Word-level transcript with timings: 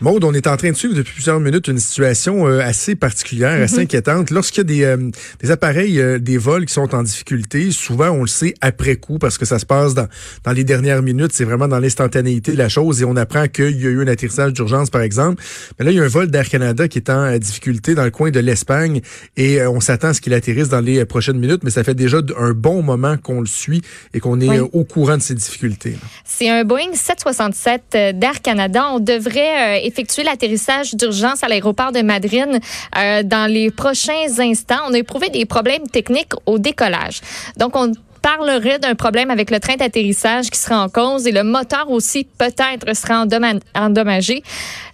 Maude, 0.00 0.24
on 0.24 0.34
est 0.34 0.48
en 0.48 0.56
train 0.56 0.72
de 0.72 0.76
suivre 0.76 0.94
depuis 0.94 1.14
plusieurs 1.14 1.38
minutes 1.38 1.68
une 1.68 1.78
situation 1.78 2.48
euh, 2.48 2.58
assez 2.58 2.96
particulière, 2.96 3.62
assez 3.62 3.76
mhm. 3.76 3.82
inquiétante. 3.82 4.30
Lorsqu'il 4.30 4.58
y 4.58 4.60
a 4.60 4.64
des, 4.64 5.04
euh, 5.04 5.10
des 5.40 5.50
appareils, 5.52 6.00
euh, 6.00 6.18
des 6.18 6.36
vols 6.36 6.66
qui 6.66 6.74
sont 6.74 6.92
en 6.96 7.04
difficulté, 7.04 7.70
souvent 7.70 8.10
on 8.10 8.22
le 8.22 8.26
sait 8.26 8.54
après 8.60 8.96
coup 8.96 9.18
parce 9.18 9.38
que 9.38 9.44
ça 9.44 9.60
se 9.60 9.66
passe 9.66 9.94
dans, 9.94 10.08
dans 10.42 10.50
les 10.50 10.64
dernières 10.64 11.00
minutes, 11.00 11.30
c'est 11.32 11.44
vraiment 11.44 11.68
dans 11.68 11.78
l'instantanéité 11.78 12.52
de 12.52 12.58
la 12.58 12.68
chose 12.68 13.02
et 13.02 13.04
on 13.04 13.14
apprend 13.14 13.46
qu'il 13.46 13.80
y 13.80 13.86
a 13.86 13.90
eu 13.90 14.02
un 14.02 14.08
atterrissage 14.08 14.52
d'urgence 14.52 14.90
par 14.90 15.02
exemple. 15.02 15.40
Mais 15.78 15.84
là, 15.84 15.92
il 15.92 15.96
y 15.96 16.00
a 16.00 16.02
un 16.02 16.08
vol 16.08 16.28
d'Air 16.28 16.48
Canada 16.48 16.88
qui 16.88 16.98
est 16.98 17.08
en 17.08 17.38
difficulté 17.38 17.94
dans 17.94 18.04
le 18.04 18.10
coin 18.10 18.32
de 18.32 18.40
l'Espagne 18.40 19.00
et 19.36 19.64
on 19.64 19.78
s'attend 19.78 20.08
à 20.08 20.14
ce 20.14 20.20
qu'il 20.20 20.34
atterrisse 20.34 20.68
dans 20.68 20.80
les 20.80 21.04
prochaines 21.04 21.38
minutes, 21.38 21.62
mais 21.62 21.70
ça 21.70 21.84
fait 21.84 21.94
déjà 21.94 22.18
un 22.36 22.50
bon 22.50 22.82
moment 22.82 23.16
qu'on 23.16 23.40
le 23.40 23.46
suit 23.46 23.82
et 24.12 24.18
qu'on 24.18 24.40
est 24.40 24.58
au 24.58 24.82
courant 24.84 25.16
de 25.16 25.22
ces 25.22 25.34
difficultés. 25.34 25.96
C'est 26.24 26.50
un 26.50 26.64
Boeing 26.64 26.94
767 26.94 28.18
d'Air 28.18 28.42
Canada. 28.42 28.88
On 28.92 28.98
devrait 28.98 29.83
effectuer 29.86 30.22
l'atterrissage 30.22 30.94
d'urgence 30.94 31.42
à 31.42 31.48
l'aéroport 31.48 31.92
de 31.92 32.02
Madrid 32.02 32.60
euh, 32.96 33.22
dans 33.22 33.50
les 33.50 33.70
prochains 33.70 34.38
instants. 34.38 34.80
On 34.88 34.94
a 34.94 34.98
éprouvé 34.98 35.28
des 35.30 35.44
problèmes 35.44 35.86
techniques 35.88 36.32
au 36.46 36.58
décollage. 36.58 37.20
Donc, 37.56 37.76
on 37.76 37.92
parlerait 38.24 38.78
d'un 38.78 38.94
problème 38.94 39.30
avec 39.30 39.50
le 39.50 39.60
train 39.60 39.76
d'atterrissage 39.76 40.48
qui 40.48 40.58
sera 40.58 40.82
en 40.82 40.88
cause 40.88 41.26
et 41.26 41.30
le 41.30 41.42
moteur 41.42 41.90
aussi 41.90 42.24
peut-être 42.24 42.96
sera 42.96 43.26
endommagé. 43.74 44.42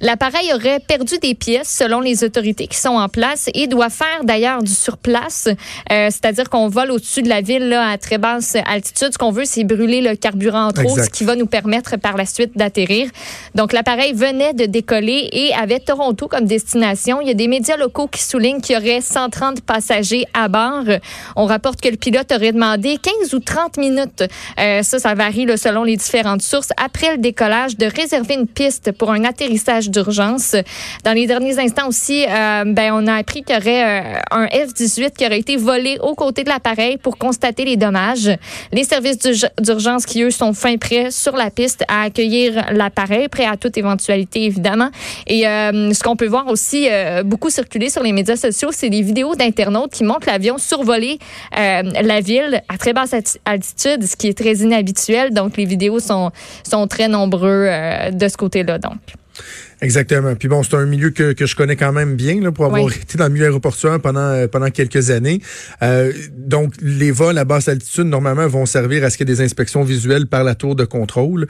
L'appareil 0.01 0.53
aurait 0.53 0.81
perdu 0.81 1.17
des 1.19 1.37
pièces 1.37 1.69
selon 1.69 2.01
les 2.01 2.25
autorités 2.25 2.67
qui 2.67 2.77
sont 2.77 2.89
en 2.89 3.09
place 3.09 3.49
et 3.55 3.69
doit 3.69 3.89
faire 3.89 4.25
d'ailleurs 4.25 4.65
du 4.65 4.73
surplace, 4.73 5.47
euh, 5.47 6.09
c'est-à-dire 6.11 6.51
qu'on 6.51 6.67
vole 6.67 6.91
au-dessus 6.91 7.23
de 7.23 7.29
la 7.29 7.41
ville 7.41 7.69
là, 7.69 7.91
à 7.91 7.99
très 7.99 8.19
basse 8.19 8.57
altitude. 8.67 9.13
Ce 9.13 9.19
qu'on 9.19 9.31
veut, 9.31 9.45
c'est 9.45 9.63
brûler 9.63 10.01
le 10.01 10.17
carburant 10.17 10.67
en 10.67 10.73
trop, 10.73 10.99
ce 10.99 11.09
qui 11.09 11.23
va 11.23 11.37
nous 11.37 11.47
permettre 11.47 11.99
par 11.99 12.17
la 12.17 12.27
suite 12.27 12.59
d'atterrir. 12.59 13.09
Donc 13.55 13.73
l'appareil 13.73 14.13
venait 14.13 14.55
de 14.55 14.65
décoller 14.65 15.29
et 15.31 15.55
avait 15.55 15.79
Toronto 15.79 16.27
comme 16.27 16.47
destination. 16.47 17.21
Il 17.21 17.29
y 17.29 17.31
a 17.31 17.35
des 17.35 17.47
médias 17.47 17.77
locaux 17.77 18.09
qui 18.09 18.25
soulignent 18.25 18.61
qu'il 18.61 18.75
y 18.75 18.79
aurait 18.79 19.01
130 19.01 19.61
passagers 19.61 20.25
à 20.35 20.49
bord. 20.49 20.85
On 21.37 21.47
rapporte 21.47 21.81
que 21.81 21.89
le 21.89 21.97
pilote 21.97 22.33
aurait 22.33 22.53
demandé 22.53 22.99
15 23.01 23.20
ou 23.33 23.39
30 23.39 23.77
minutes. 23.77 24.25
Euh, 24.59 24.83
ça, 24.83 24.99
ça 24.99 25.15
varie 25.15 25.47
selon 25.57 25.85
les 25.85 25.97
différentes 25.97 26.43
sources. 26.43 26.71
Après 26.77 27.13
le 27.13 27.19
décollage, 27.19 27.77
de 27.77 27.87
réserver 27.87 28.35
une 28.35 28.47
piste 28.47 28.93
pour 28.93 29.11
un 29.11 29.25
atterrissage 29.25 29.91
d'urgence. 29.91 30.57
Dans 31.05 31.13
les 31.13 31.27
derniers 31.27 31.59
instants 31.59 31.89
aussi, 31.89 32.25
euh, 32.29 32.65
ben, 32.67 32.93
on 32.95 33.07
a 33.07 33.15
appris 33.15 33.43
qu'il 33.43 33.57
y 33.57 33.59
aurait 33.59 34.03
euh, 34.03 34.21
un 34.31 34.47
F-18 34.47 35.13
qui 35.17 35.27
aurait 35.27 35.39
été 35.39 35.57
volé 35.57 35.99
aux 36.03 36.15
côtés 36.15 36.45
de 36.45 36.49
l'appareil 36.49 36.97
pour 36.97 37.19
constater 37.19 37.65
les 37.65 37.77
dommages. 37.77 38.31
Les 38.73 38.85
services 38.85 39.19
d'urgence 39.61 40.07
qui, 40.07 40.23
eux, 40.23 40.31
sont 40.31 40.53
fin 40.53 40.77
prêts 40.77 41.11
sur 41.11 41.37
la 41.37 41.51
piste 41.51 41.85
à 41.89 42.03
accueillir 42.03 42.73
l'appareil, 42.73 43.29
prêt 43.29 43.47
à 43.47 43.57
toute 43.57 43.77
éventualité, 43.77 44.45
évidemment. 44.45 44.91
Et 45.27 45.43
ce 45.43 46.03
qu'on 46.03 46.17
peut 46.17 46.27
voir 46.27 46.47
aussi 46.49 46.89
beaucoup 47.25 47.51
circuler 47.51 47.91
sur 47.91 48.03
les 48.03 48.13
médias 48.13 48.37
sociaux, 48.37 48.71
c'est 48.73 48.91
des 48.91 49.03
vidéos 49.03 49.35
d'internautes 49.35 49.93
qui 49.93 50.05
montrent 50.05 50.29
l'avion 50.29 50.59
survoler 50.59 51.19
la 51.53 52.21
ville 52.21 52.63
à 52.69 52.79
très 52.79 52.93
basse 52.93 53.10
altitude, 53.45 54.05
ce 54.05 54.17
qui 54.17 54.29
est 54.29 54.39
très 54.39 54.55
inhabituel. 54.57 55.33
Donc, 55.33 55.57
les 55.57 55.65
vidéos 55.65 56.01
sont, 56.01 56.31
sont 56.69 56.87
très 56.87 57.09
nombreux 57.09 57.67
euh, 57.69 58.11
de 58.11 58.29
ce 58.29 58.37
côté-là. 58.37 58.79
Donc. 58.79 58.99
Exactement. 59.83 60.35
Puis 60.35 60.49
bon, 60.49 60.63
c'est 60.63 60.75
un 60.75 60.85
milieu 60.85 61.11
que, 61.11 61.33
que 61.33 61.47
je 61.47 61.57
connais 61.57 61.77
quand 61.77 61.93
même 61.93 62.15
bien 62.15 62.41
là, 62.41 62.53
pour 62.53 62.67
avoir 62.67 62.87
été 62.93 63.17
dans 63.17 63.25
le 63.25 63.31
milieu 63.31 63.47
aéroportuaire 63.47 63.99
pendant 64.01 64.21
euh, 64.21 64.47
pendant 64.47 64.71
quelques 64.71 65.11
années. 65.11 65.41
Euh, 65.83 66.13
donc, 66.37 66.75
les 66.83 67.11
vols 67.11 67.39
à 67.39 67.45
basse 67.45 67.69
altitude, 67.69 68.05
normalement, 68.05 68.47
vont 68.47 68.67
servir 68.67 69.05
à 69.05 69.11
ce 69.11 69.17
qu'il 69.17 69.29
y 69.29 69.33
ait 69.33 69.35
des 69.35 69.43
inspections 69.43 69.83
visuelles 69.83 70.27
par 70.27 70.45
la 70.45 70.55
tour 70.55 70.75
de 70.77 70.85
contrôle. 70.85 71.47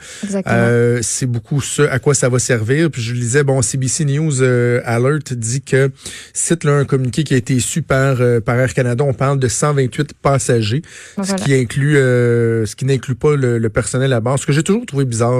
Euh, 0.47 0.99
c'est 1.01 1.25
beaucoup 1.25 1.61
ce 1.61 1.81
à 1.81 1.99
quoi 1.99 2.13
ça 2.13 2.29
va 2.29 2.39
servir. 2.39 2.89
Puis 2.89 3.01
je 3.01 3.13
lisais, 3.13 3.43
bon, 3.43 3.61
CBC 3.61 4.05
News 4.05 4.41
euh, 4.41 4.81
Alert 4.85 5.33
dit 5.33 5.61
que, 5.61 5.91
cite 6.33 6.63
là 6.63 6.73
un 6.73 6.85
communiqué 6.85 7.23
qui 7.23 7.33
a 7.33 7.37
été 7.37 7.53
issu 7.53 7.81
par, 7.81 8.17
par 8.45 8.55
Air 8.55 8.73
Canada, 8.73 9.03
on 9.03 9.13
parle 9.13 9.39
de 9.39 9.47
128 9.47 10.13
passagers, 10.21 10.81
ce 11.21 11.33
qui 11.35 11.53
inclut 11.53 11.95
ce 11.95 12.75
qui 12.75 12.85
n'inclut 12.85 13.15
pas 13.15 13.35
le, 13.35 13.69
personnel 13.69 14.13
à 14.13 14.19
bord. 14.19 14.39
Ce 14.39 14.45
que 14.45 14.53
j'ai 14.53 14.63
toujours 14.63 14.85
trouvé 14.85 15.05
bizarre 15.05 15.31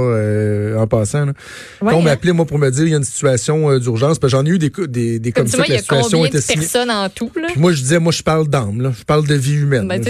en 0.78 0.88
passant. 0.88 1.26
Là. 1.26 1.34
Quand 1.80 1.94
on 1.94 2.02
m'appelait, 2.02 2.34
moi, 2.34 2.46
pour 2.46 2.60
me 2.60 2.70
dire 2.70 2.81
il 2.86 2.92
y 2.92 2.94
a 2.94 2.98
une 2.98 3.04
situation 3.04 3.72
euh, 3.72 3.80
d'urgence. 3.80 4.18
J'en 4.24 4.46
ai 4.46 4.50
eu 4.50 4.60
des, 4.60 4.70
des, 4.88 5.20
des 5.20 5.32
comme, 5.32 5.48
ça 5.48 5.64
que 5.64 5.72
la 5.72 5.80
situation 5.80 6.26
était 6.26 6.40
de 6.40 6.46
personnes 6.46 6.92
en 6.92 7.10
tout? 7.10 7.32
Là? 7.36 7.48
Puis 7.50 7.60
moi, 7.60 7.72
je 7.72 7.82
disais, 7.82 8.00
moi, 8.00 8.12
je 8.12 8.24
parle 8.24 8.48
d'âme. 8.48 8.94
Je 8.98 9.04
parle 9.04 9.28
de 9.28 9.36
vie 9.36 9.56
humaine. 9.56 9.88
Ben, 9.88 10.02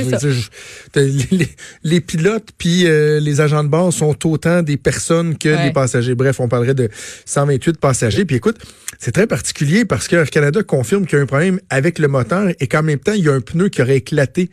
les, 1.83 2.01
pilotes 2.01 2.49
puis 2.57 2.85
euh, 2.85 3.19
les 3.19 3.41
agents 3.41 3.63
de 3.63 3.69
bord 3.69 3.93
sont 3.93 4.15
autant 4.27 4.61
des 4.61 4.77
personnes 4.77 5.37
que 5.37 5.65
des 5.65 5.71
passagers. 5.71 6.15
Bref, 6.15 6.39
on 6.39 6.47
parlerait 6.47 6.73
de 6.73 6.89
128 7.25 7.79
passagers. 7.79 8.25
Puis 8.25 8.35
écoute, 8.37 8.57
c'est 8.99 9.11
très 9.11 9.27
particulier 9.27 9.85
parce 9.85 10.07
que 10.07 10.15
Air 10.15 10.29
Canada 10.29 10.63
confirme 10.63 11.05
qu'il 11.05 11.17
y 11.17 11.19
a 11.19 11.23
un 11.23 11.27
problème 11.27 11.59
avec 11.69 11.99
le 11.99 12.07
moteur 12.07 12.49
et 12.59 12.67
qu'en 12.67 12.83
même 12.83 12.99
temps, 12.99 13.13
il 13.13 13.23
y 13.23 13.29
a 13.29 13.33
un 13.33 13.41
pneu 13.41 13.69
qui 13.69 13.81
aurait 13.81 13.97
éclaté 13.97 14.49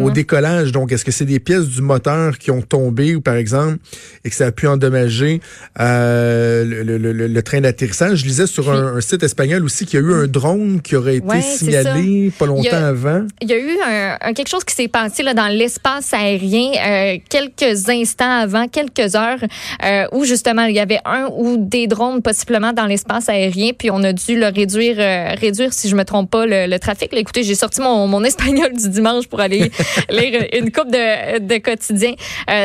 au 0.00 0.10
décollage. 0.10 0.72
Donc, 0.72 0.92
est-ce 0.92 1.04
que 1.04 1.10
c'est 1.10 1.24
des 1.24 1.40
pièces 1.40 1.66
du 1.66 1.82
moteur 1.82 2.38
qui 2.38 2.50
ont 2.50 2.62
tombé 2.62 3.14
ou 3.14 3.20
par 3.20 3.34
exemple 3.34 3.78
et 4.24 4.30
que 4.30 4.36
ça 4.36 4.46
a 4.46 4.52
pu 4.52 4.66
endommager 4.66 5.40
euh, 5.80 6.64
le, 6.64 6.98
le, 6.98 7.12
le, 7.12 7.42
train 7.42 7.57
d'atterrissage? 7.60 8.18
Je 8.18 8.24
lisais 8.24 8.46
sur 8.46 8.70
un, 8.70 9.00
site 9.00 9.22
espagnol 9.22 9.64
aussi 9.64 9.86
qu'il 9.86 10.00
y 10.00 10.02
a 10.02 10.06
eu 10.06 10.12
un 10.12 10.26
drone 10.26 10.80
qui 10.82 10.96
aurait 10.96 11.16
été 11.16 11.40
signalé 11.40 12.32
pas 12.38 12.46
longtemps 12.46 12.84
avant. 12.84 13.26
Il 13.40 13.48
y 13.48 13.52
a 13.52 13.58
eu 13.58 13.78
un, 13.86 14.32
quelque 14.34 14.48
chose 14.48 14.64
qui 14.64 14.74
s'est 14.74 14.88
passé 14.88 15.22
là, 15.22 15.34
dans 15.34 15.48
l'espace 15.48 16.12
aérien 16.12 16.72
euh, 16.86 17.18
quelques 17.28 17.88
instants 17.88 18.40
avant, 18.40 18.68
quelques 18.68 19.14
heures, 19.14 19.38
euh, 19.84 20.06
où 20.12 20.24
justement 20.24 20.64
il 20.64 20.74
y 20.74 20.80
avait 20.80 21.00
un 21.04 21.28
ou 21.36 21.56
des 21.58 21.86
drones 21.86 22.22
possiblement 22.22 22.72
dans 22.72 22.86
l'espace 22.86 23.28
aérien. 23.28 23.72
Puis 23.76 23.90
on 23.90 24.02
a 24.02 24.12
dû 24.12 24.38
le 24.38 24.46
réduire, 24.46 24.96
euh, 24.98 25.34
réduire 25.38 25.72
si 25.72 25.88
je 25.88 25.96
me 25.96 26.04
trompe 26.04 26.30
pas, 26.30 26.46
le, 26.46 26.78
trafic. 26.78 27.12
écoutez, 27.12 27.42
j'ai 27.42 27.54
sorti 27.54 27.80
mon, 27.80 28.06
mon, 28.06 28.24
espagnol 28.24 28.72
du 28.72 28.88
dimanche 28.88 29.26
pour 29.26 29.40
aller 29.40 29.70
lire 30.10 30.46
une 30.52 30.70
coupe 30.70 30.90
de, 30.90 31.38
de 31.38 31.58
quotidien. 31.58 32.14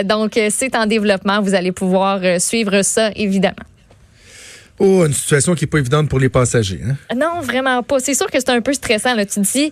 Donc, 0.04 0.40
c'est 0.50 0.75
en 0.75 0.86
développement. 0.86 1.42
Vous 1.42 1.54
allez 1.54 1.72
pouvoir 1.72 2.20
suivre 2.40 2.81
ça, 2.81 3.12
évidemment. 3.16 3.64
Oh, 4.80 5.06
une 5.06 5.14
situation 5.14 5.56
qui 5.56 5.64
n'est 5.64 5.70
pas 5.70 5.80
évidente 5.80 6.10
pour 6.10 6.20
les 6.20 6.30
passagers. 6.30 6.82
Hein? 6.86 7.16
Non, 7.16 7.42
vraiment 7.42 7.84
pas. 7.84 8.00
C'est 8.00 8.16
sûr 8.16 8.30
que 8.30 8.40
c'est 8.40 8.50
un 8.50 8.62
peu 8.62 8.74
stressant. 8.74 9.16
Tu 9.18 9.26
te 9.26 9.40
dis, 9.40 9.72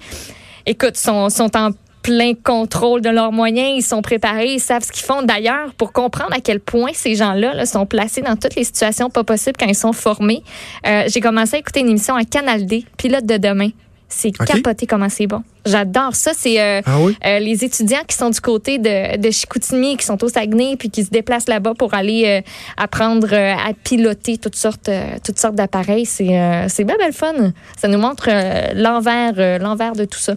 écoute, 0.65 0.95
sont, 0.95 1.29
sont 1.29 1.55
en 1.57 1.71
plein 2.01 2.33
contrôle 2.33 3.01
de 3.01 3.09
leurs 3.09 3.31
moyens, 3.31 3.73
ils 3.75 3.83
sont 3.83 4.01
préparés, 4.01 4.53
ils 4.53 4.59
savent 4.59 4.83
ce 4.83 4.91
qu'ils 4.91 5.05
font. 5.05 5.21
D'ailleurs, 5.21 5.73
pour 5.75 5.93
comprendre 5.93 6.33
à 6.33 6.39
quel 6.39 6.59
point 6.59 6.91
ces 6.93 7.15
gens-là 7.15 7.65
sont 7.65 7.85
placés 7.85 8.21
dans 8.21 8.35
toutes 8.35 8.55
les 8.55 8.63
situations 8.63 9.09
pas 9.09 9.23
possibles 9.23 9.57
quand 9.59 9.67
ils 9.67 9.75
sont 9.75 9.93
formés, 9.93 10.43
euh, 10.87 11.03
j'ai 11.07 11.21
commencé 11.21 11.57
à 11.57 11.59
écouter 11.59 11.81
une 11.81 11.89
émission 11.89 12.15
à 12.15 12.23
Canal 12.23 12.65
D, 12.65 12.85
Pilote 12.97 13.25
de 13.25 13.37
demain. 13.37 13.69
C'est 14.11 14.31
capoté 14.31 14.85
comment 14.85 15.09
c'est 15.09 15.27
bon. 15.27 15.43
J'adore 15.65 16.15
ça. 16.15 16.31
C'est 16.35 16.61
euh, 16.61 16.81
ah 16.85 16.97
euh, 16.99 17.39
les 17.39 17.63
étudiants 17.63 18.03
qui 18.07 18.15
sont 18.15 18.29
du 18.29 18.39
côté 18.39 18.77
de, 18.77 19.17
de 19.17 19.31
Chicoutimi, 19.31 19.97
qui 19.97 20.05
sont 20.05 20.23
au 20.23 20.27
Saguenay, 20.27 20.75
puis 20.77 20.89
qui 20.89 21.03
se 21.03 21.09
déplacent 21.09 21.47
là-bas 21.47 21.73
pour 21.77 21.93
aller 21.93 22.43
apprendre 22.77 23.33
à 23.33 23.73
piloter 23.83 24.37
toutes 24.37 24.55
sortes, 24.55 24.89
toutes 25.23 25.39
sortes 25.39 25.55
d'appareils. 25.55 26.05
C'est 26.05 26.67
c'est 26.67 26.83
bien, 26.83 26.97
belle 26.97 27.13
fun. 27.13 27.53
Ça 27.77 27.87
nous 27.87 27.97
montre 27.97 28.29
l'envers, 28.75 29.59
l'envers 29.59 29.93
de 29.93 30.05
tout 30.05 30.19
ça. 30.19 30.35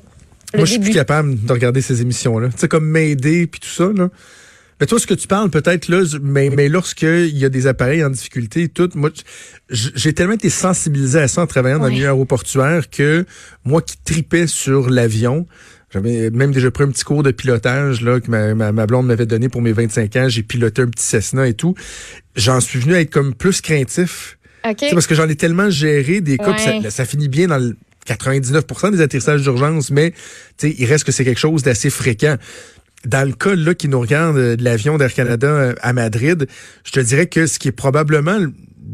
Moi, 0.55 0.65
je 0.65 0.73
suis 0.73 0.81
plus 0.81 0.95
capable 0.95 1.45
de 1.45 1.53
regarder 1.53 1.81
ces 1.81 2.01
émissions-là. 2.01 2.49
Tu 2.49 2.59
sais, 2.59 2.69
comme 2.69 2.89
m'aider 2.89 3.47
puis 3.47 3.61
tout 3.61 3.69
ça, 3.69 3.91
là. 3.95 4.09
Mais 4.81 4.87
toi, 4.87 4.99
ce 4.99 5.07
que 5.07 5.15
tu 5.15 5.29
parles 5.29 5.51
peut-être 5.51 5.89
là, 5.89 6.03
mais, 6.23 6.51
mais 6.51 6.69
lorsqu'il 6.69 7.37
y 7.37 7.45
a 7.45 7.49
des 7.49 7.67
appareils 7.67 8.05
en 8.05 8.11
difficulté, 8.11 8.69
tout, 8.69 8.91
moi, 8.95 9.11
j'ai 9.71 10.13
tellement 10.13 10.35
été 10.35 10.51
sensibilisé 10.51 11.21
à 11.21 11.29
ça 11.29 11.43
en 11.43 11.47
travaillant 11.47 11.79
dans 11.79 11.87
le 11.87 11.93
milieu 11.93 12.07
aéroportuaire 12.07 12.91
que 12.91 13.25
moi 13.65 13.83
qui 13.83 13.97
tripais 14.05 14.47
sur 14.47 14.91
l'avion, 14.91 15.47
j'avais 15.95 16.31
même 16.31 16.51
déjà 16.51 16.73
pris 16.73 16.83
un 16.83 16.89
petit 16.89 17.05
cours 17.05 17.23
de 17.23 17.31
pilotage 17.31 18.01
là 18.01 18.19
que 18.19 18.29
ma, 18.29 18.55
ma, 18.55 18.87
blonde 18.87 19.07
m'avait 19.07 19.27
donné 19.27 19.49
pour 19.49 19.63
mes 19.63 19.73
25 19.73 20.17
ans. 20.17 20.29
J'ai 20.29 20.43
piloté 20.43 20.83
un 20.83 20.89
petit 20.89 21.05
Cessna 21.05 21.47
et 21.47 21.55
tout. 21.55 21.77
J'en 22.35 22.61
suis 22.61 22.81
venu 22.81 22.95
à 22.95 23.01
être 23.01 23.11
comme 23.11 23.33
plus 23.33 23.61
craintif. 23.61 24.39
Okay. 24.69 24.91
Parce 24.93 25.07
que 25.07 25.15
j'en 25.15 25.29
ai 25.29 25.37
tellement 25.37 25.71
géré 25.71 26.21
des 26.21 26.37
cas, 26.37 26.57
ça, 26.59 26.91
ça, 26.91 27.05
finit 27.05 27.29
bien 27.29 27.47
dans 27.47 27.59
le 27.59 27.77
99% 28.09 28.91
des 28.91 29.01
atterrissages 29.03 29.43
d'urgence, 29.43 29.91
mais 29.91 30.15
il 30.63 30.87
reste 30.87 31.05
que 31.05 31.13
c'est 31.13 31.25
quelque 31.25 31.39
chose 31.39 31.63
d'assez 31.63 31.91
fréquent. 31.91 32.37
Dans 33.05 33.27
le 33.27 33.35
cas 33.35 33.55
là 33.55 33.75
qui 33.75 33.89
nous 33.89 34.01
regarde 34.01 34.37
euh, 34.37 34.57
de 34.57 34.65
l'avion 34.65 34.97
d'Air 34.97 35.13
Canada 35.13 35.47
euh, 35.47 35.75
à 35.83 35.93
Madrid, 35.93 36.47
je 36.85 36.93
te 36.93 37.01
dirais 37.01 37.27
que 37.27 37.47
ce 37.47 37.59
qui 37.59 37.69
est 37.69 37.73
probablement 37.73 38.39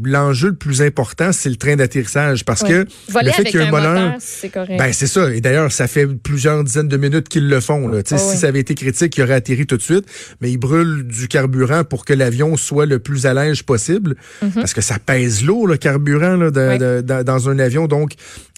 l'enjeu 0.04 0.48
le 0.48 0.54
plus 0.54 0.82
important, 0.82 1.32
c'est 1.32 1.48
le 1.48 1.56
train 1.56 1.76
d'atterrissage 1.76 2.44
parce 2.44 2.62
Ouais. 2.62 2.68
que 2.68 2.86
Voler 3.12 3.26
le 3.26 3.32
fait 3.32 3.44
qu'il 3.44 3.60
y 3.60 3.62
a 3.62 3.66
un 3.66 3.70
moteur, 3.70 4.14
c'est 4.20 4.48
correct. 4.48 4.78
ben 4.78 4.92
c'est 4.92 5.06
ça. 5.06 5.32
Et 5.34 5.40
d'ailleurs, 5.40 5.72
ça 5.72 5.86
fait 5.88 6.06
plusieurs 6.06 6.62
dizaines 6.64 6.88
de 6.88 6.96
minutes 6.96 7.28
qu'ils 7.28 7.48
le 7.48 7.60
font. 7.60 7.88
Là. 7.88 7.98
Oh, 8.10 8.16
si 8.16 8.36
ça 8.36 8.46
avait 8.48 8.60
été 8.60 8.74
critique, 8.74 9.16
il 9.16 9.22
aurait 9.22 9.34
atterri 9.34 9.66
tout 9.66 9.76
de 9.76 9.82
suite. 9.82 10.04
Mais 10.40 10.50
ils 10.50 10.58
brûlent 10.58 11.04
du 11.06 11.28
carburant 11.28 11.84
pour 11.84 12.04
que 12.04 12.12
l'avion 12.12 12.56
soit 12.56 12.86
le 12.86 12.98
plus 12.98 13.26
à 13.26 13.34
l'aise 13.34 13.62
possible, 13.62 14.14
parce 14.54 14.72
que 14.74 14.80
ça 14.80 14.98
pèse 14.98 15.44
lourd 15.44 15.66
le 15.66 15.76
carburant 15.76 16.36
là, 16.36 16.50
de- 16.50 16.60
Mhm. 16.60 16.68
Ouais. 16.68 16.78
de- 16.78 17.00
dans- 17.00 17.24
dans 17.24 17.48
un 17.48 17.58
avion. 17.58 17.86
Donc, 17.86 18.12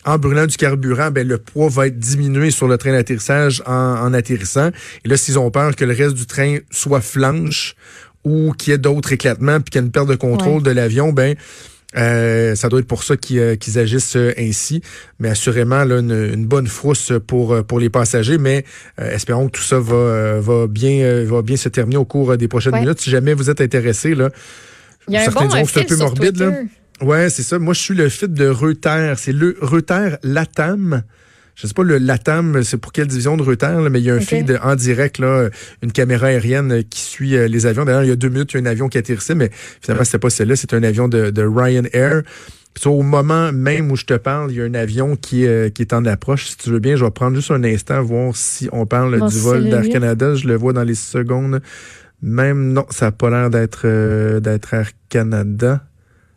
en 0.05 0.19
brûlant 0.19 0.47
du 0.47 0.57
carburant, 0.57 1.11
ben, 1.11 1.27
le 1.27 1.39
poids 1.39 1.69
va 1.69 1.87
être 1.87 1.99
diminué 1.99 2.51
sur 2.51 2.67
le 2.69 2.77
train 2.77 2.93
d'atterrissage 2.93 3.63
en, 3.67 3.73
en 3.73 4.13
atterrissant. 4.15 4.71
Et 5.05 5.09
là, 5.09 5.17
s'ils 5.17 5.39
ont 5.39 5.51
peur 5.51 5.77
que 5.77 5.85
le 5.85 5.95
reste 5.95 6.15
du 6.15 6.27
train 6.27 6.59
soit 6.71 7.01
flanche 7.01 7.75
ou 8.25 8.53
qu'il 8.53 8.71
y 8.71 8.75
ait 8.75 8.79
d'autres 8.79 9.13
éclatements 9.13 9.61
puis 9.61 9.71
qu'il 9.71 9.81
y 9.81 9.83
ait 9.83 9.87
une 9.87 9.93
perte 9.93 10.09
de 10.09 10.15
contrôle 10.15 10.59
Ouais. 10.59 10.63
de 10.63 10.71
l'avion, 10.71 11.13
ben 11.13 11.35
euh, 11.95 12.55
ça 12.55 12.69
doit 12.71 12.81
être 12.81 12.87
pour 12.87 13.03
ça 13.05 13.19
qu'ils 13.19 13.39
euh, 13.39 13.57
qu'ils 13.57 13.79
agissent 13.79 14.17
euh, 14.17 14.33
ainsi. 14.39 14.81
Mais 15.19 15.29
assurément, 15.29 15.85
là, 15.85 15.99
une, 15.99 16.31
une 16.35 16.47
bonne 16.47 16.67
frousse 16.67 17.13
pour, 17.27 17.63
pour 17.67 17.81
les 17.81 17.91
passagers. 17.91 18.39
Mais 18.39 18.65
espérons 18.97 19.49
que 19.49 19.59
tout 19.59 19.63
ça 19.63 19.79
va, 19.79 20.41
va, 20.41 20.67
bien, 20.69 21.25
va 21.25 21.43
bien 21.43 21.57
se 21.57 21.69
terminer 21.69 21.99
au 21.99 22.05
cours 22.07 22.37
des 22.39 22.49
prochaines 22.49 22.73
Ouais. 22.75 22.81
minutes. 22.81 23.01
Si 23.01 23.11
jamais 23.11 23.35
vous 23.35 23.51
êtes 23.51 23.61
intéressé, 23.61 24.15
là, 24.15 24.31
Il 25.09 25.15
y 25.15 25.17
a 25.19 25.21
un 25.21 25.25
certains 25.25 25.41
bon 25.43 25.49
diront 25.49 25.65
que 25.65 25.71
c'est 25.71 25.81
un 25.81 25.85
peu 25.85 25.97
morbide. 25.97 26.39
Là. 26.39 26.53
Ouais, 27.03 27.29
c'est 27.31 27.43
ça. 27.43 27.59
Moi, 27.59 27.75
je 27.75 27.81
suis 27.81 27.95
le 27.95 28.09
fit 28.09 28.29
de 28.29 28.47
Reuters. 28.49 29.19
C'est 29.19 29.33
le 29.33 29.59
Reuters 29.61 30.17
Latam. 30.23 31.03
Je 31.55 31.67
sais 31.67 31.75
pas 31.75 31.83
le 31.83 31.99
Latam, 31.99 32.63
c'est 32.63 32.79
pour 32.79 32.93
quelle 32.93 33.07
division 33.07 33.37
de 33.37 33.43
Reuters, 33.43 33.81
là, 33.81 33.91
mais 33.91 34.01
il 34.01 34.05
y 34.07 34.11
a 34.11 34.15
un 34.15 34.19
Ok. 34.19 34.25
feed 34.25 34.59
en 34.63 34.75
direct, 34.75 35.19
là, 35.19 35.49
une 35.83 35.93
caméra 35.93 36.29
aérienne 36.29 36.73
euh, 36.73 36.83
qui 36.89 37.01
suit 37.01 37.37
euh, 37.37 37.47
les 37.47 37.67
avions. 37.67 37.85
D'ailleurs, 37.85 38.05
il 38.05 38.09
y 38.09 38.13
a 38.13 38.17
deux 38.17 38.31
minutes, 38.31 38.53
il 38.55 38.57
y 38.57 38.59
a 38.61 38.63
un 38.63 38.71
avion 38.71 38.89
qui 38.89 38.97
atterrissait, 38.99 39.35
mais 39.35 39.51
finalement, 39.83 40.05
c'était 40.05 40.19
pas 40.19 40.31
celle-là, 40.31 40.57
c'est 40.57 40.73
un 40.75 40.83
avion 40.83 41.09
de, 41.09 41.31
de 41.31 41.43
Ryanair. 41.45 42.23
Puis, 42.75 42.89
au 42.89 43.03
moment 43.03 43.53
même 43.53 43.91
où 43.93 43.97
je 43.97 44.07
te 44.07 44.15
parle, 44.15 44.51
il 44.51 44.57
y 44.57 44.61
a 44.63 44.65
un 44.65 44.73
avion 44.73 45.15
qui, 45.15 45.47
euh, 45.47 45.69
qui 45.69 45.83
est 45.83 45.93
en 45.93 46.07
approche. 46.07 46.47
Si 46.47 46.57
tu 46.57 46.71
veux 46.71 46.79
bien, 46.79 46.97
je 46.97 47.05
vais 47.05 47.11
prendre 47.11 47.37
juste 47.37 47.51
un 47.51 47.63
instant, 47.65 48.03
voir 48.03 48.35
si 48.35 48.71
on 48.73 48.87
parle 48.87 49.19
Bon, 49.19 49.27
du 49.27 49.39
vol 49.39 49.69
d'Air. 49.69 49.87
Canada. 49.91 50.35
Je 50.35 50.49
le 50.49 50.55
vois 50.55 50.73
dans 50.73 50.83
les 50.85 50.95
secondes. 50.95 51.61
Même 52.23 52.73
non, 52.73 52.87
ça 52.89 53.07
n'a 53.07 53.13
pas 53.13 53.29
l'air 53.29 53.51
d'être 53.51 53.83
euh, 53.85 54.41
d'être 54.41 54.73
Air 54.73 54.89
Canada. 55.11 55.83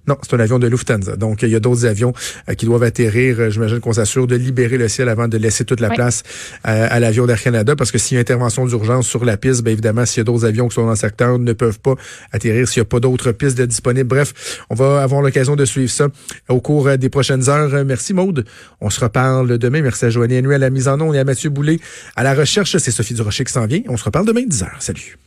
Non, 0.08 0.18
c'est 0.22 0.36
un 0.36 0.40
avion 0.40 0.60
de 0.60 0.68
Lufthansa. 0.68 1.16
Donc, 1.16 1.42
il 1.42 1.50
y 1.50 1.56
a 1.56 1.60
d'autres 1.60 1.86
avions 1.86 2.14
euh, 2.50 2.54
qui 2.54 2.66
doivent 2.66 2.84
atterrir. 2.84 3.40
Euh, 3.40 3.50
J'imagine 3.50 3.80
qu'on 3.80 3.94
s'assure 3.94 4.28
de 4.28 4.36
libérer 4.36 4.78
le 4.78 4.88
ciel 4.88 5.10
avant 5.10 5.28
de 5.28 5.38
laisser 5.38 5.66
toute 5.66 5.80
la 5.80 5.90
Oui. 5.90 5.96
place 5.96 6.24
euh, 6.68 6.88
à 6.90 7.00
l'avion 7.00 7.26
d'Air 7.26 7.42
Canada. 7.42 7.76
Parce 7.76 7.92
que 7.92 7.98
s'il 7.98 8.16
y 8.16 8.18
a 8.18 8.22
intervention 8.22 8.66
d'urgence 8.66 9.08
sur 9.08 9.26
la 9.26 9.38
piste, 9.38 9.64
bien 9.64 9.74
évidemment, 9.74 10.06
s'il 10.06 10.20
y 10.20 10.22
a 10.22 10.24
d'autres 10.24 10.46
avions 10.46 10.68
qui 10.68 10.76
sont 10.76 10.84
dans 10.86 10.92
le 10.92 10.96
secteur, 10.96 11.40
ne 11.40 11.54
peuvent 11.54 11.80
pas 11.80 11.96
atterrir 12.32 12.68
s'il 12.68 12.82
n'y 12.82 12.86
a 12.86 12.90
pas 12.90 13.00
d'autres 13.00 13.32
pistes 13.32 13.60
disponibles. 13.62 14.08
Bref, 14.08 14.62
on 14.70 14.76
va 14.76 15.02
avoir 15.02 15.22
l'occasion 15.22 15.56
de 15.56 15.66
suivre 15.66 15.90
ça 15.92 16.08
au 16.50 16.62
cours 16.62 16.98
des 16.98 17.10
prochaines 17.10 17.50
heures. 17.50 17.84
Merci 17.86 18.14
Maude. 18.14 18.46
On 18.82 18.90
se 18.90 19.00
reparle 19.00 19.58
demain. 19.58 19.82
Merci 19.82 20.06
à 20.06 20.10
Joanie 20.10 20.40
Henry 20.40 20.56
à 20.56 20.58
la 20.60 20.70
mise 20.70 20.88
en 20.88 21.00
onde 21.02 21.16
et 21.16 21.20
à 21.20 21.24
Mathieu 21.24 21.50
Boulay 21.50 21.80
à 22.16 22.24
la 22.24 22.34
recherche. 22.34 22.78
C'est 22.78 22.92
Sophie 22.92 23.14
Durocher 23.16 23.44
qui 23.44 23.54
s'en 23.54 23.66
vient. 23.66 23.82
On 23.88 23.98
se 23.98 24.04
reparle 24.04 24.26
demain 24.26 24.42
10h. 24.42 24.68
Salut. 24.80 25.18